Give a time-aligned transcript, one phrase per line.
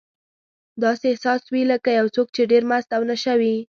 [0.83, 3.53] داسې احساس وي لکه یو څوک چې ډېر مست او نشه وي.